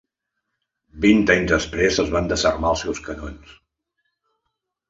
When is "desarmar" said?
2.33-2.73